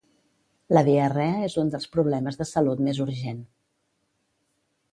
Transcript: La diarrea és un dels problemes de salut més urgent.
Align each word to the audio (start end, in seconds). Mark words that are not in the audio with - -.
La 0.75 0.81
diarrea 0.87 1.43
és 1.49 1.57
un 1.63 1.69
dels 1.75 1.85
problemes 1.97 2.39
de 2.39 2.47
salut 2.53 2.81
més 2.87 3.03
urgent. 3.07 3.47